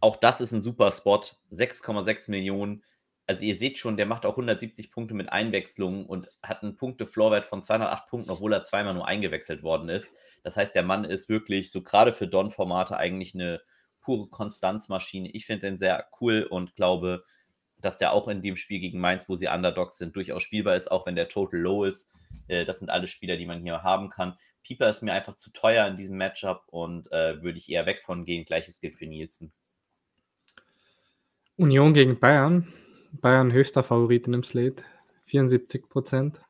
[0.00, 1.20] auch das ist ein super Spot.
[1.50, 2.82] 6,6 Millionen.
[3.26, 7.44] Also ihr seht schon, der macht auch 170 Punkte mit Einwechslungen und hat einen Punkte-Floorwert
[7.44, 10.14] von 208 Punkten, obwohl er zweimal nur eingewechselt worden ist.
[10.42, 13.60] Das heißt, der Mann ist wirklich so gerade für Don-Formate eigentlich eine
[14.00, 15.30] pure Konstanzmaschine.
[15.32, 17.24] Ich finde den sehr cool und glaube,
[17.80, 20.90] dass der auch in dem Spiel gegen Mainz, wo sie Underdogs sind, durchaus spielbar ist,
[20.90, 22.10] auch wenn der Total Low ist.
[22.48, 24.38] Äh, das sind alle Spieler, die man hier haben kann.
[24.62, 28.02] Pieper ist mir einfach zu teuer in diesem Matchup und äh, würde ich eher weg
[28.02, 28.44] von gehen.
[28.46, 29.52] Gleiches gilt für Nielsen.
[31.58, 32.72] Union gegen Bayern.
[33.12, 34.84] Bayern höchster Favorit in dem Slate.
[35.26, 36.40] 74 Prozent.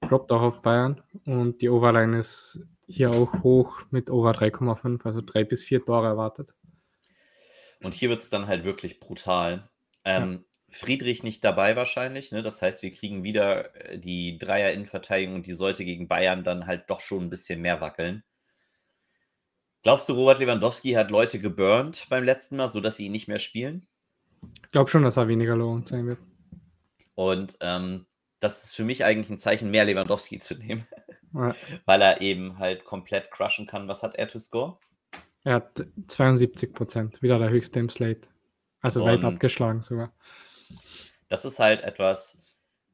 [0.00, 1.02] Droppt auch auf Bayern.
[1.26, 6.06] Und die Overline ist hier auch hoch mit Over 3,5, also drei bis vier Tore
[6.06, 6.54] erwartet.
[7.82, 9.68] Und hier wird es dann halt wirklich brutal.
[10.04, 10.38] Ähm, ja.
[10.70, 12.30] Friedrich nicht dabei wahrscheinlich.
[12.30, 12.42] Ne?
[12.42, 16.88] Das heißt, wir kriegen wieder äh, die Dreier-Innenverteidigung und die sollte gegen Bayern dann halt
[16.88, 18.22] doch schon ein bisschen mehr wackeln.
[19.82, 23.40] Glaubst du, Robert Lewandowski hat Leute geburnt beim letzten Mal, sodass sie ihn nicht mehr
[23.40, 23.88] spielen?
[24.64, 26.18] Ich glaube schon, dass er weniger lohnend sein wird.
[27.14, 28.06] Und ähm,
[28.40, 30.86] das ist für mich eigentlich ein Zeichen, mehr Lewandowski zu nehmen.
[31.34, 31.54] Ja.
[31.86, 33.88] Weil er eben halt komplett crushen kann.
[33.88, 34.78] Was hat er to score?
[35.44, 38.28] Er hat 72 Prozent, wieder der höchste im Slate.
[38.80, 40.12] Also weit abgeschlagen sogar.
[41.28, 42.38] Das ist halt etwas,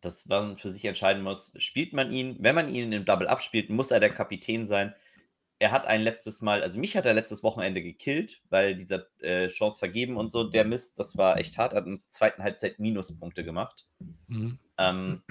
[0.00, 1.52] das man für sich entscheiden muss.
[1.58, 4.94] Spielt man ihn, wenn man ihn im Double abspielt, muss er der Kapitän sein.
[5.60, 9.48] Er hat ein letztes Mal, also mich hat er letztes Wochenende gekillt, weil dieser äh,
[9.48, 12.78] Chance vergeben und so, der Mist, das war echt hart, hat in der zweiten Halbzeit
[12.78, 13.88] Minuspunkte gemacht.
[14.28, 14.58] Mhm.
[14.78, 15.22] Ähm,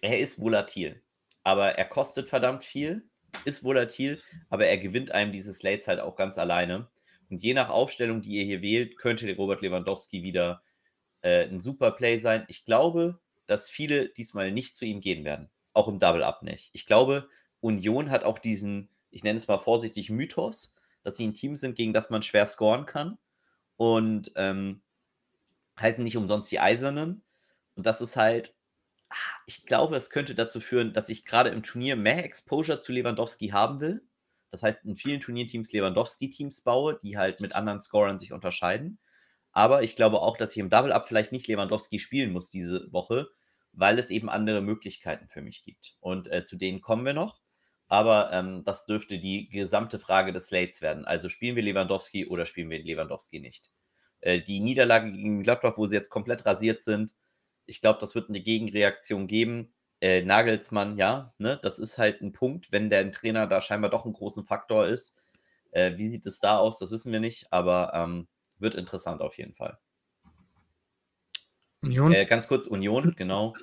[0.00, 1.02] er ist volatil,
[1.44, 3.08] aber er kostet verdammt viel,
[3.44, 6.88] ist volatil, aber er gewinnt einem diese Slates halt auch ganz alleine.
[7.30, 10.62] Und je nach Aufstellung, die ihr hier wählt, könnte Robert Lewandowski wieder
[11.20, 12.44] äh, ein super Play sein.
[12.48, 15.50] Ich glaube, dass viele diesmal nicht zu ihm gehen werden.
[15.72, 16.70] Auch im Double-Up nicht.
[16.72, 17.28] Ich glaube,
[17.60, 21.76] Union hat auch diesen, ich nenne es mal vorsichtig, Mythos, dass sie ein Team sind,
[21.76, 23.18] gegen das man schwer scoren kann.
[23.76, 24.82] Und ähm,
[25.80, 27.22] heißen nicht umsonst die Eisernen.
[27.74, 28.54] Und das ist halt,
[29.10, 29.14] ah,
[29.46, 33.48] ich glaube, es könnte dazu führen, dass ich gerade im Turnier mehr Exposure zu Lewandowski
[33.48, 34.02] haben will.
[34.50, 38.98] Das heißt, in vielen Turnierteams Lewandowski-Teams baue, die halt mit anderen Scorern sich unterscheiden.
[39.52, 43.28] Aber ich glaube auch, dass ich im Double-Up vielleicht nicht Lewandowski spielen muss diese Woche,
[43.72, 45.96] weil es eben andere Möglichkeiten für mich gibt.
[46.00, 47.40] Und äh, zu denen kommen wir noch.
[47.88, 51.04] Aber ähm, das dürfte die gesamte Frage des Slates werden.
[51.04, 53.70] Also spielen wir Lewandowski oder spielen wir Lewandowski nicht?
[54.20, 57.14] Äh, die Niederlage gegen Gladbach, wo sie jetzt komplett rasiert sind,
[57.66, 62.32] ich glaube, das wird eine Gegenreaktion geben äh, Nagelsmann, ja, ne, das ist halt ein
[62.32, 65.16] Punkt, wenn der Trainer da scheinbar doch einen großen Faktor ist.
[65.70, 66.78] Äh, wie sieht es da aus?
[66.78, 69.78] Das wissen wir nicht, aber ähm, wird interessant auf jeden Fall.
[71.82, 72.12] Union.
[72.12, 73.54] Äh, ganz kurz, Union, genau.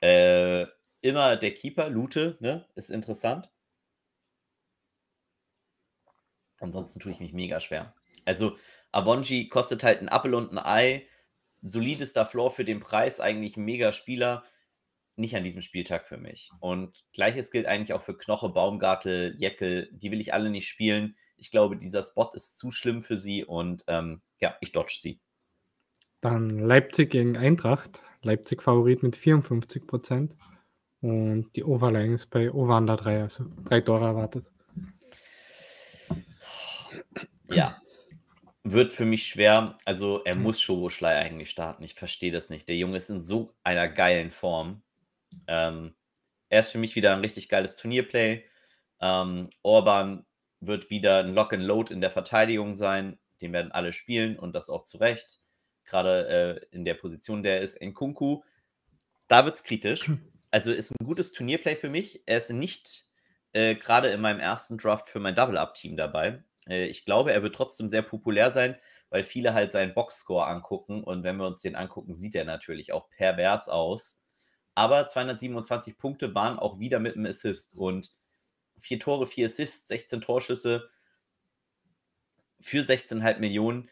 [0.00, 0.66] Äh,
[1.06, 2.66] immer der Keeper, Lute, ne?
[2.74, 3.50] Ist interessant.
[6.58, 7.94] Ansonsten tue ich mich mega schwer.
[8.24, 8.56] Also,
[8.92, 11.06] Avonji kostet halt ein Apfel und ein Ei.
[11.62, 14.44] Solidester Floor für den Preis, eigentlich ein mega Spieler.
[15.16, 16.50] Nicht an diesem Spieltag für mich.
[16.60, 19.88] Und gleiches gilt eigentlich auch für Knoche, Baumgartel, Jeckel.
[19.92, 21.16] Die will ich alle nicht spielen.
[21.36, 25.20] Ich glaube, dieser Spot ist zu schlimm für sie und ähm, ja, ich dodge sie.
[26.20, 28.00] Dann Leipzig gegen Eintracht.
[28.22, 30.34] Leipzig Favorit mit 54 Prozent.
[31.00, 34.50] Und die Overline ist bei Over 3, also drei Tore erwartet.
[37.50, 37.76] Ja,
[38.64, 39.78] wird für mich schwer.
[39.84, 41.84] Also er muss Schoboschlei eigentlich starten.
[41.84, 42.68] Ich verstehe das nicht.
[42.68, 44.82] Der Junge ist in so einer geilen Form.
[45.46, 45.94] Ähm,
[46.48, 48.44] er ist für mich wieder ein richtig geiles Turnierplay.
[49.00, 50.26] Ähm, Orban
[50.60, 53.18] wird wieder ein Lock and Load in der Verteidigung sein.
[53.40, 55.40] Den werden alle spielen und das auch zu Recht.
[55.84, 56.28] Gerade
[56.72, 58.42] äh, in der Position, der ist in Kunku.
[59.28, 60.10] Da wird es kritisch.
[60.50, 62.22] Also ist ein gutes Turnierplay für mich.
[62.26, 63.04] Er ist nicht
[63.52, 66.42] äh, gerade in meinem ersten Draft für mein Double-Up-Team dabei.
[66.68, 68.76] Äh, ich glaube, er wird trotzdem sehr populär sein,
[69.10, 71.02] weil viele halt seinen Boxscore angucken.
[71.02, 74.22] Und wenn wir uns den angucken, sieht er natürlich auch pervers aus.
[74.74, 77.74] Aber 227 Punkte waren auch wieder mit einem Assist.
[77.74, 78.12] Und
[78.78, 80.90] vier Tore, vier Assists, 16 Torschüsse
[82.60, 83.90] für 16,5 Millionen.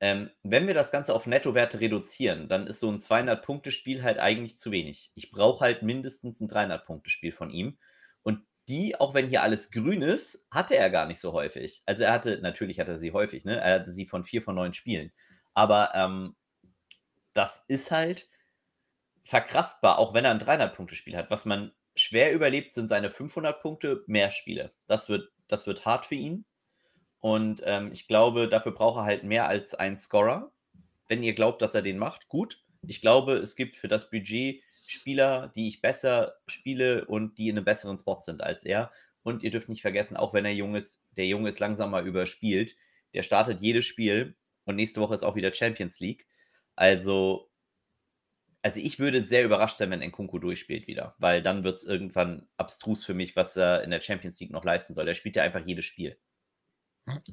[0.00, 4.58] Ähm, wenn wir das Ganze auf Nettowerte reduzieren, dann ist so ein 200-Punkte-Spiel halt eigentlich
[4.58, 5.10] zu wenig.
[5.14, 7.78] Ich brauche halt mindestens ein 300-Punkte-Spiel von ihm.
[8.22, 11.82] Und die, auch wenn hier alles grün ist, hatte er gar nicht so häufig.
[11.86, 13.60] Also er hatte, natürlich hat er sie häufig, ne?
[13.60, 15.12] Er hatte sie von vier von neun Spielen.
[15.54, 16.34] Aber ähm,
[17.34, 18.28] das ist halt
[19.24, 21.30] verkraftbar, auch wenn er ein 300-Punkte-Spiel hat.
[21.30, 24.72] Was man schwer überlebt, sind seine 500 Punkte mehr Spiele.
[24.86, 26.44] Das wird, das wird hart für ihn.
[27.24, 30.52] Und ähm, ich glaube, dafür braucht er halt mehr als einen Scorer.
[31.08, 32.62] Wenn ihr glaubt, dass er den macht, gut.
[32.86, 37.56] Ich glaube, es gibt für das Budget Spieler, die ich besser spiele und die in
[37.56, 38.92] einem besseren Spot sind als er.
[39.22, 42.06] Und ihr dürft nicht vergessen, auch wenn er jung ist, der Junge ist langsam mal
[42.06, 42.76] überspielt.
[43.14, 46.26] Der startet jedes Spiel und nächste Woche ist auch wieder Champions League.
[46.76, 47.50] Also,
[48.60, 52.48] also ich würde sehr überrascht sein, wenn Nkunku durchspielt wieder, weil dann wird es irgendwann
[52.58, 55.08] abstrus für mich, was er in der Champions League noch leisten soll.
[55.08, 56.18] Er spielt ja einfach jedes Spiel.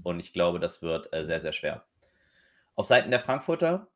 [0.04, 1.86] Und ich glaube, das wird äh, sehr, sehr schwer.
[2.76, 3.88] Auf Seiten der Frankfurter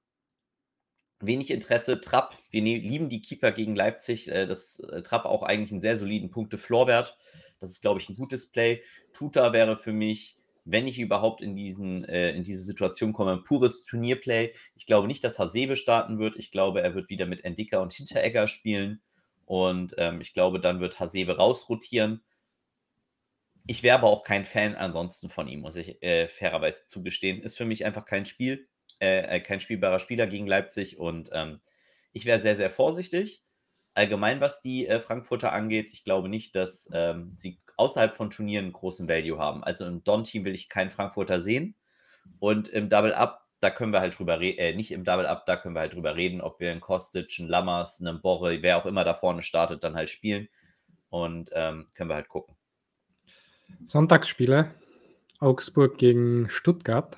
[1.19, 2.01] wenig Interesse.
[2.01, 4.29] Trapp, wir ne lieben die Keeper gegen Leipzig.
[4.29, 7.17] Äh, das äh, Trapp auch eigentlich einen sehr soliden Punkte-Florwert.
[7.59, 8.81] Das ist, glaube ich, ein gutes Play.
[9.13, 13.43] Tuta wäre für mich, wenn ich überhaupt in, diesen, äh, in diese Situation komme, ein
[13.43, 14.53] pures Turnierplay.
[14.75, 16.35] Ich glaube nicht, dass Hasebe starten wird.
[16.38, 19.01] Ich glaube, er wird wieder mit Endika und Hinteregger spielen.
[19.45, 22.23] Und ähm, ich glaube, dann wird Hasebe rausrotieren.
[23.67, 27.41] Ich wäre aber auch kein Fan ansonsten von ihm, muss ich äh, fairerweise zugestehen.
[27.41, 28.67] Ist für mich einfach kein Spiel.
[28.99, 31.60] Äh, äh, kein spielbarer Spieler gegen Leipzig und ähm,
[32.13, 33.43] ich wäre sehr, sehr vorsichtig.
[33.93, 38.71] Allgemein, was die äh, Frankfurter angeht, ich glaube nicht, dass ähm, sie außerhalb von Turnieren
[38.71, 39.63] großen Value haben.
[39.65, 41.75] Also im Don-Team will ich keinen Frankfurter sehen.
[42.39, 45.75] Und im Double-Up, da können wir halt drüber reden, äh, nicht im Double-Up, da können
[45.75, 49.04] wir halt drüber reden, ob wir einen Kostic, einen Lammers, einen Borre, wer auch immer
[49.04, 50.47] da vorne startet, dann halt spielen.
[51.10, 52.56] Und ähm, können wir halt gucken.
[53.86, 54.73] Sonntagsspiele.
[55.39, 57.17] Augsburg gegen Stuttgart.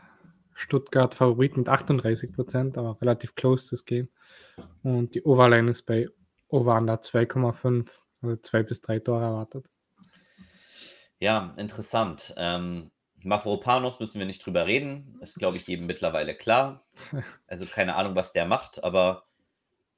[0.54, 4.10] Stuttgart Favorit mit 38 Prozent, aber relativ close das Game.
[4.82, 6.08] Und die Overline ist bei
[6.50, 7.88] Over-Under 2,5,
[8.22, 9.70] also zwei bis drei Tore erwartet.
[11.20, 12.34] Ja, interessant.
[12.38, 12.92] Ähm,
[13.24, 15.18] Mafropanos müssen wir nicht drüber reden.
[15.22, 16.86] Ist, glaube ich, jedem mittlerweile klar.
[17.48, 19.24] Also keine Ahnung, was der macht, aber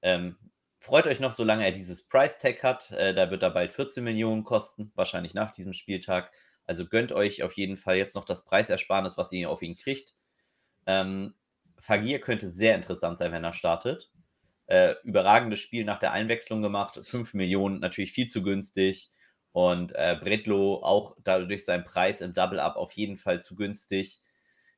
[0.01, 0.37] ähm,
[0.79, 2.91] freut euch noch, solange er dieses Price Tag hat.
[2.91, 6.31] Äh, da wird er bald 14 Millionen kosten, wahrscheinlich nach diesem Spieltag.
[6.65, 10.13] Also gönnt euch auf jeden Fall jetzt noch das Preisersparnis, was ihr auf ihn kriegt.
[10.85, 11.35] Ähm,
[11.79, 14.11] Fagir könnte sehr interessant sein, wenn er startet.
[14.67, 16.99] Äh, überragendes Spiel nach der Einwechslung gemacht.
[17.03, 19.09] 5 Millionen, natürlich viel zu günstig.
[19.51, 24.19] Und äh, Bredlo auch dadurch seinen Preis im Double-Up auf jeden Fall zu günstig.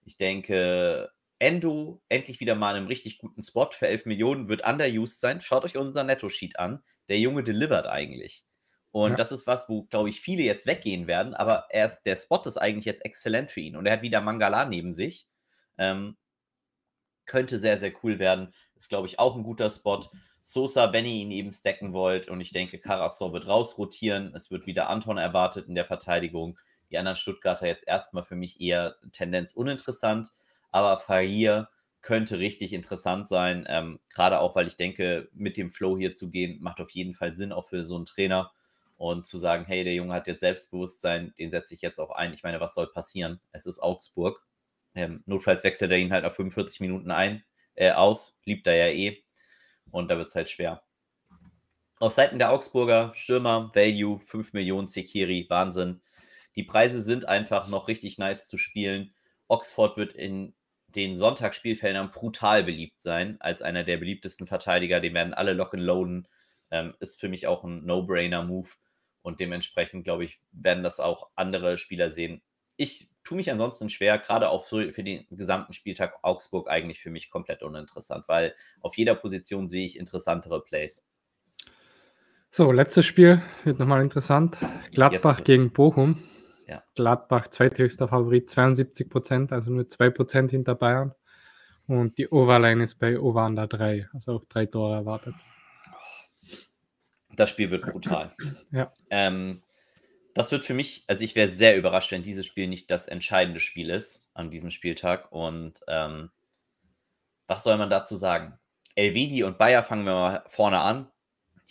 [0.06, 1.12] Ich denke,
[1.42, 5.42] Endo endlich wieder mal in einem richtig guten Spot für 11 Millionen wird underused sein.
[5.42, 6.84] Schaut euch unser Netto-Sheet an.
[7.10, 8.46] Der Junge delivert eigentlich.
[8.92, 9.18] Und ja.
[9.18, 11.34] das ist was, wo, glaube ich, viele jetzt weggehen werden.
[11.34, 13.76] Aber erst der Spot ist eigentlich jetzt exzellent für ihn.
[13.76, 15.28] Und er hat wieder Mangala neben sich.
[15.80, 16.16] Ähm,
[17.26, 18.54] könnte sehr, sehr cool werden.
[18.76, 20.02] Ist, glaube ich, auch ein guter Spot.
[20.44, 22.28] Sosa, wenn ihr ihn eben stacken wollt.
[22.28, 24.36] Und ich denke, Karasor wird rausrotieren.
[24.36, 26.60] Es wird wieder Anton erwartet in der Verteidigung.
[26.92, 30.34] Die anderen Stuttgarter jetzt erstmal für mich eher Tendenz uninteressant.
[30.72, 31.70] Aber Farir
[32.02, 33.66] könnte richtig interessant sein.
[33.70, 37.14] Ähm, Gerade auch, weil ich denke, mit dem Flow hier zu gehen, macht auf jeden
[37.14, 38.52] Fall Sinn, auch für so einen Trainer.
[38.98, 42.34] Und zu sagen, hey, der Junge hat jetzt Selbstbewusstsein, den setze ich jetzt auch ein.
[42.34, 43.40] Ich meine, was soll passieren?
[43.52, 44.46] Es ist Augsburg.
[44.94, 47.44] Ähm, notfalls wechselt er ihn halt auf 45 Minuten ein,
[47.76, 49.24] äh, aus, liebt er ja eh.
[49.90, 50.84] Und da wird es halt schwer.
[52.00, 56.02] Auf Seiten der Augsburger, Stürmer, Value, 5 Millionen, Sekiri, Wahnsinn.
[56.56, 59.14] Die Preise sind einfach noch richtig nice zu spielen.
[59.48, 60.54] Oxford wird in
[60.96, 65.00] den Sonntagsspielfeldern brutal beliebt sein, als einer der beliebtesten Verteidiger.
[65.00, 66.28] Den werden alle locken loaden.
[66.70, 68.70] Ähm, ist für mich auch ein No-Brainer-Move.
[69.22, 72.42] Und dementsprechend, glaube ich, werden das auch andere Spieler sehen.
[72.78, 77.12] Ich tue mich ansonsten schwer, gerade auch so für den gesamten Spieltag Augsburg eigentlich für
[77.12, 81.06] mich komplett uninteressant, weil auf jeder Position sehe ich interessantere Plays.
[82.50, 84.58] So, letztes Spiel wird nochmal interessant.
[84.92, 86.24] Gladbach gegen Bochum.
[86.72, 86.82] Ja.
[86.96, 91.14] Gladbach zweithöchster Favorit, 72 Prozent, also nur 2 Prozent hinter Bayern.
[91.86, 95.36] Und die Overline ist bei Ovanda 3, also auch drei Tore erwartet.
[97.36, 98.34] Das Spiel wird brutal.
[98.72, 98.94] Ja.
[99.10, 99.62] Ähm,
[100.34, 103.60] das wird für mich, also ich wäre sehr überrascht, wenn dieses Spiel nicht das entscheidende
[103.60, 105.30] Spiel ist an diesem Spieltag.
[105.34, 106.30] Und ähm,
[107.48, 108.58] was soll man dazu sagen?
[108.96, 111.12] Elvedi und Bayer fangen wir mal vorne an.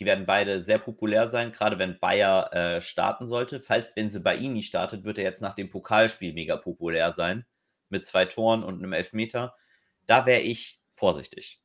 [0.01, 3.61] Die werden beide sehr populär sein, gerade wenn Bayer äh, starten sollte.
[3.61, 7.45] Falls Benzebaini startet, wird er jetzt nach dem Pokalspiel mega populär sein.
[7.89, 9.55] Mit zwei Toren und einem Elfmeter.
[10.07, 11.61] Da wäre ich vorsichtig.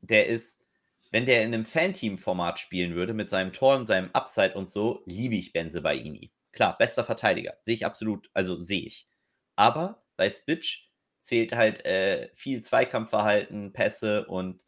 [0.00, 0.64] Der ist
[1.10, 5.02] wenn der in einem Fanteam-Format spielen würde, mit seinem Tor und seinem Upside und so,
[5.06, 6.32] liebe ich Benze bei Ini.
[6.52, 7.56] Klar, bester Verteidiger.
[7.62, 9.08] Sehe ich absolut, also sehe ich.
[9.56, 14.64] Aber bei Spitch zählt halt äh, viel Zweikampfverhalten, Pässe und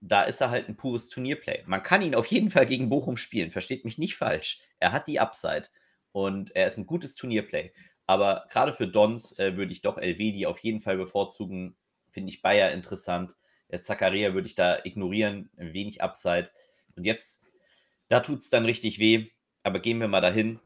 [0.00, 1.62] da ist er halt ein pures Turnierplay.
[1.66, 4.60] Man kann ihn auf jeden Fall gegen Bochum spielen, versteht mich nicht falsch.
[4.78, 5.68] Er hat die Upside
[6.12, 7.72] und er ist ein gutes Turnierplay.
[8.06, 11.76] Aber gerade für Dons äh, würde ich doch Elvedi auf jeden Fall bevorzugen.
[12.10, 13.36] Finde ich Bayer interessant.
[13.80, 16.50] Zakaria würde ich da ignorieren, wenig Upside.
[16.96, 17.44] Und jetzt,
[18.08, 19.28] da tut es dann richtig weh.
[19.62, 20.58] Aber gehen wir mal dahin.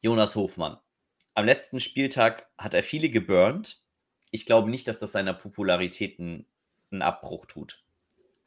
[0.00, 0.78] Jonas Hofmann.
[1.34, 3.84] Am letzten Spieltag hat er viele geburnt.
[4.32, 6.46] Ich glaube nicht, dass das seiner Popularität einen
[7.02, 7.84] Abbruch tut.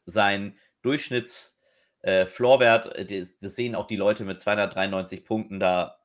[0.05, 5.99] Sein Durchschnitts-Floorwert, äh, das, das sehen auch die Leute mit 293 Punkten da.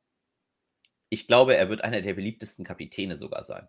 [1.09, 3.69] Ich glaube, er wird einer der beliebtesten Kapitäne sogar sein.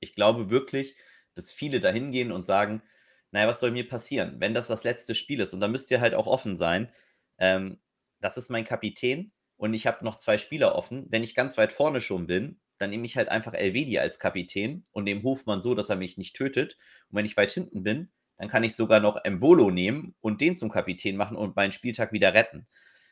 [0.00, 0.96] Ich glaube wirklich,
[1.34, 2.82] dass viele dahin gehen und sagen,
[3.30, 5.54] naja, was soll mir passieren, wenn das das letzte Spiel ist?
[5.54, 6.90] Und da müsst ihr halt auch offen sein.
[7.38, 7.80] Ähm,
[8.20, 11.06] das ist mein Kapitän und ich habe noch zwei Spieler offen.
[11.10, 14.84] Wenn ich ganz weit vorne schon bin, dann nehme ich halt einfach Elvedi als Kapitän
[14.92, 16.76] und nehme Hofmann so, dass er mich nicht tötet.
[17.08, 20.56] Und wenn ich weit hinten bin, dann kann ich sogar noch Embolo nehmen und den
[20.56, 22.66] zum Kapitän machen und meinen Spieltag wieder retten.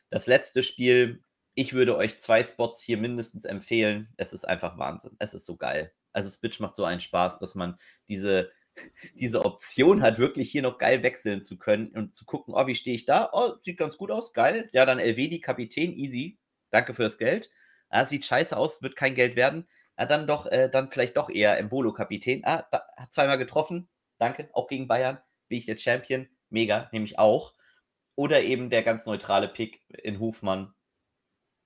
[0.09, 1.21] Das letzte Spiel,
[1.53, 4.11] ich würde euch zwei Spots hier mindestens empfehlen.
[4.17, 5.15] Es ist einfach Wahnsinn.
[5.19, 5.93] Es ist so geil.
[6.13, 8.49] Also Spitch macht so einen Spaß, dass man diese
[9.13, 12.73] diese Option hat, wirklich hier noch geil wechseln zu können und zu gucken, oh, wie
[12.73, 13.29] stehe ich da?
[13.31, 14.67] Oh, sieht ganz gut aus, geil.
[14.71, 16.39] Ja, dann LW, Kapitän, easy.
[16.71, 17.51] Danke für das Geld.
[17.89, 19.67] Ah, sieht scheiße aus, wird kein Geld werden.
[19.95, 22.41] Ah, dann doch, äh, dann vielleicht doch eher Embolo Kapitän.
[22.45, 23.89] Ah, da, hat zweimal getroffen.
[24.19, 25.17] Danke, auch gegen Bayern.
[25.47, 26.27] Bin ich der Champion.
[26.49, 27.53] Mega, nehme ich auch.
[28.15, 30.73] Oder eben der ganz neutrale Pick in Hofmann.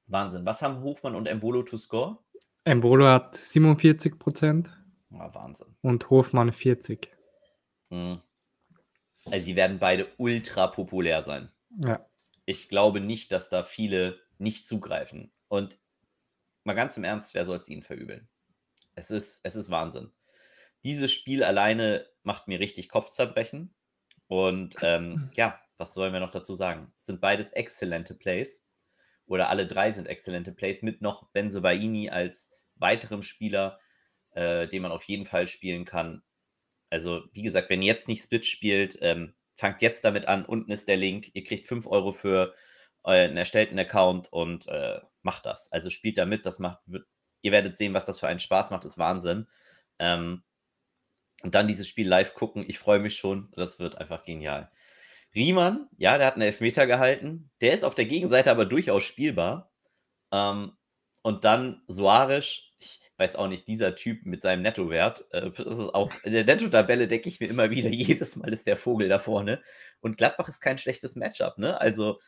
[0.05, 0.45] Wahnsinn.
[0.45, 2.19] Was haben Hofmann und Embolo to score?
[2.63, 4.71] Embolo hat 47 Prozent.
[5.09, 5.75] Ja, Wahnsinn.
[5.81, 7.09] Und Hofmann 40.
[7.89, 8.21] Mhm.
[9.25, 11.51] Also sie werden beide ultra populär sein.
[11.83, 12.05] Ja.
[12.45, 15.31] Ich glaube nicht, dass da viele nicht zugreifen.
[15.47, 15.79] Und
[16.63, 18.27] mal ganz im Ernst, wer soll es ihnen verübeln?
[18.95, 20.11] Es ist, es ist Wahnsinn.
[20.83, 23.73] Dieses Spiel alleine macht mir richtig Kopfzerbrechen.
[24.27, 26.93] Und ähm, ja, was sollen wir noch dazu sagen?
[26.97, 28.65] Es sind beides exzellente Plays.
[29.25, 33.79] Oder alle drei sind exzellente Plays mit noch Benzobaini als weiterem Spieler,
[34.31, 36.23] äh, den man auf jeden Fall spielen kann.
[36.89, 40.45] Also, wie gesagt, wenn ihr jetzt nicht Split spielt, ähm, fangt jetzt damit an.
[40.45, 41.31] Unten ist der Link.
[41.33, 42.53] Ihr kriegt 5 Euro für
[43.03, 45.71] euren erstellten Account und äh, macht das.
[45.71, 46.45] Also spielt damit.
[46.45, 47.05] Das macht, wird,
[47.41, 48.83] ihr werdet sehen, was das für einen Spaß macht.
[48.83, 49.47] Das ist Wahnsinn.
[49.99, 50.43] Ähm,
[51.43, 52.65] und dann dieses Spiel live gucken.
[52.67, 53.51] Ich freue mich schon.
[53.55, 54.71] Das wird einfach genial.
[55.35, 57.51] Riemann, ja, der hat einen Elfmeter gehalten.
[57.61, 59.71] Der ist auf der Gegenseite aber durchaus spielbar.
[60.31, 60.71] Ähm,
[61.21, 65.93] und dann Soares, ich weiß auch nicht, dieser Typ mit seinem Nettowert, äh, das ist
[65.93, 69.19] auch, in der Netto-Tabelle denke ich mir immer wieder, jedes Mal ist der Vogel da
[69.19, 69.61] vorne.
[70.01, 71.79] Und Gladbach ist kein schlechtes Matchup, ne?
[71.79, 72.19] Also,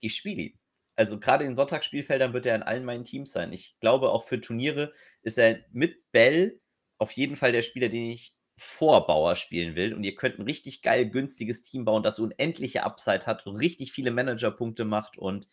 [0.00, 0.58] ich spiele ihn.
[0.96, 3.52] Also, gerade in Sonntagsspielfeldern wird er in allen meinen Teams sein.
[3.52, 6.60] Ich glaube, auch für Turniere ist er mit Bell
[6.98, 9.94] auf jeden Fall der Spieler, den ich vor Bauer spielen will.
[9.94, 13.92] Und ihr könnt ein richtig geil günstiges Team bauen, das unendliche Upside hat und richtig
[13.92, 15.18] viele Managerpunkte macht.
[15.18, 15.46] Und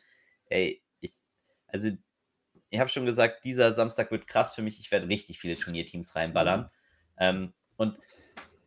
[0.45, 1.11] ey, ich,
[1.67, 1.89] also
[2.69, 4.79] ich habe schon gesagt, dieser Samstag wird krass für mich.
[4.79, 6.61] Ich werde richtig viele Turnierteams reinballern.
[6.61, 6.69] Mhm.
[7.17, 7.99] Ähm, und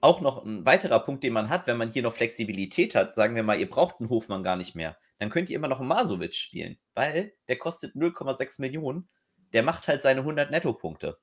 [0.00, 3.34] auch noch ein weiterer Punkt, den man hat, wenn man hier noch Flexibilität hat, sagen
[3.34, 5.88] wir mal, ihr braucht einen Hofmann gar nicht mehr, dann könnt ihr immer noch einen
[5.88, 9.08] Masovic spielen, weil der kostet 0,6 Millionen.
[9.52, 11.18] Der macht halt seine 100 Nettopunkte.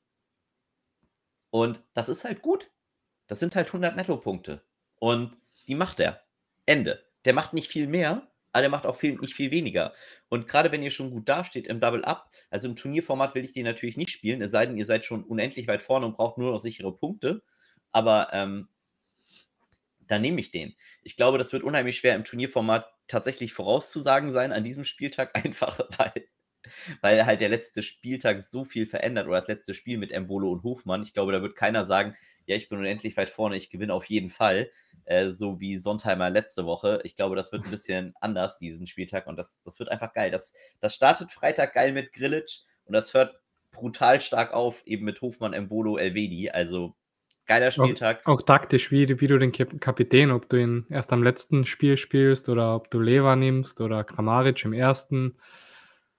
[1.54, 2.72] Und das ist halt gut.
[3.28, 4.64] Das sind halt 100 Netto-Punkte.
[4.96, 5.38] Und
[5.68, 6.24] die macht er.
[6.66, 7.06] Ende.
[7.26, 9.94] Der macht nicht viel mehr, aber der macht auch viel, nicht viel weniger.
[10.30, 13.62] Und gerade wenn ihr schon gut dasteht im Double-Up, also im Turnierformat will ich die
[13.62, 16.54] natürlich nicht spielen, es sei denn, ihr seid schon unendlich weit vorne und braucht nur
[16.54, 17.44] noch sichere Punkte.
[17.92, 18.68] Aber ähm,
[20.00, 20.76] dann nehme ich den.
[21.04, 25.80] Ich glaube, das wird unheimlich schwer im Turnierformat tatsächlich vorauszusagen sein an diesem Spieltag, einfach
[26.00, 26.28] weil,
[27.02, 30.64] weil halt der letzte Spieltag so viel verändert oder das letzte Spiel mit Embolo und
[30.64, 31.04] Hofmann.
[31.04, 34.06] Ich glaube, da wird keiner sagen, ja, ich bin unendlich weit vorne, ich gewinne auf
[34.06, 34.70] jeden Fall,
[35.06, 37.00] äh, so wie Sontheimer letzte Woche.
[37.04, 40.32] Ich glaube, das wird ein bisschen anders diesen Spieltag und das, das wird einfach geil.
[40.32, 43.40] Das, das startet Freitag geil mit Grillitsch und das hört
[43.72, 46.50] brutal stark auf, eben mit Hofmann, Embolo, Elvedi.
[46.50, 46.96] Also
[47.46, 48.22] Geiler Spieltag.
[48.26, 51.98] Auch, auch taktisch, wie, wie du den Kapitän, ob du ihn erst am letzten Spiel
[51.98, 55.36] spielst oder ob du Leva nimmst oder Kramaric im ersten.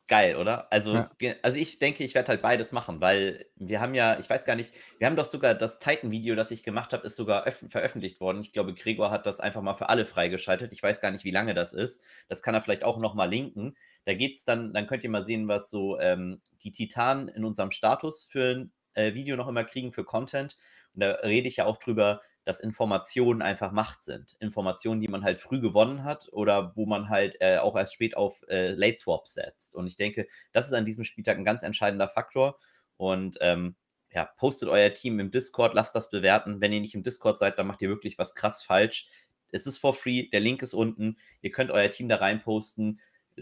[0.06, 0.70] Geil, oder?
[0.70, 1.34] Also, ja.
[1.40, 4.54] also ich denke, ich werde halt beides machen, weil wir haben ja, ich weiß gar
[4.54, 8.42] nicht, wir haben doch sogar das Titan-Video, das ich gemacht habe, ist sogar veröffentlicht worden.
[8.42, 10.74] Ich glaube, Gregor hat das einfach mal für alle freigeschaltet.
[10.74, 12.02] Ich weiß gar nicht, wie lange das ist.
[12.28, 13.76] Das kann er vielleicht auch nochmal linken.
[14.04, 17.70] Da geht's dann, dann könnt ihr mal sehen, was so ähm, die Titanen in unserem
[17.70, 20.56] Status für ein äh, Video noch immer kriegen, für Content.
[20.94, 24.36] Und da rede ich ja auch drüber, dass Informationen einfach Macht sind.
[24.40, 28.16] Informationen, die man halt früh gewonnen hat oder wo man halt äh, auch erst spät
[28.16, 29.74] auf äh, Late Swap setzt.
[29.74, 32.58] Und ich denke, das ist an diesem Spieltag ein ganz entscheidender Faktor.
[32.96, 33.76] Und ähm,
[34.12, 36.60] ja, postet euer Team im Discord, lasst das bewerten.
[36.60, 39.08] Wenn ihr nicht im Discord seid, dann macht ihr wirklich was krass falsch.
[39.50, 41.16] Es ist for free, der Link ist unten.
[41.40, 43.00] Ihr könnt euer Team da rein posten,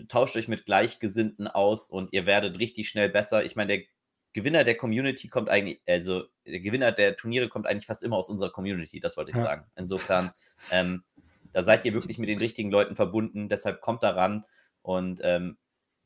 [0.08, 3.44] tauscht euch mit Gleichgesinnten aus und ihr werdet richtig schnell besser.
[3.44, 3.86] Ich meine, der
[4.32, 8.30] Gewinner der Community kommt eigentlich, also der Gewinner der Turniere kommt eigentlich fast immer aus
[8.30, 9.42] unserer Community, das wollte ich ja.
[9.42, 9.66] sagen.
[9.76, 10.32] Insofern,
[10.70, 11.04] ähm,
[11.52, 14.44] da seid ihr wirklich mit den richtigen Leuten verbunden, deshalb kommt da ran
[14.80, 15.58] und ähm,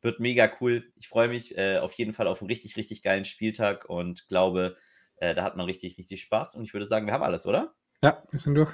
[0.03, 0.93] wird mega cool.
[0.97, 4.77] Ich freue mich äh, auf jeden Fall auf einen richtig, richtig geilen Spieltag und glaube,
[5.17, 7.75] äh, da hat man richtig, richtig Spaß und ich würde sagen, wir haben alles, oder?
[8.03, 8.73] Ja, wir sind durch.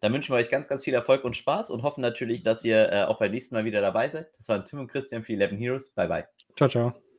[0.00, 2.92] Dann wünschen wir euch ganz, ganz viel Erfolg und Spaß und hoffen natürlich, dass ihr
[2.92, 4.28] äh, auch beim nächsten Mal wieder dabei seid.
[4.36, 5.90] Das waren Tim und Christian für 11 Heroes.
[5.94, 6.28] Bye, bye.
[6.56, 7.13] Ciao, ciao.